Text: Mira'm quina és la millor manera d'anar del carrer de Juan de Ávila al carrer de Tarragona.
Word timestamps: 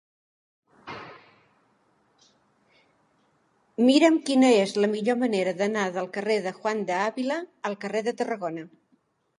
Mira'm 3.89 4.19
quina 4.31 4.51
és 4.63 4.75
la 4.85 4.91
millor 4.95 5.21
manera 5.27 5.57
d'anar 5.61 5.85
del 6.01 6.11
carrer 6.19 6.41
de 6.49 6.57
Juan 6.59 6.85
de 6.91 6.99
Ávila 7.05 7.41
al 7.71 7.81
carrer 7.87 8.05
de 8.11 8.19
Tarragona. 8.23 8.69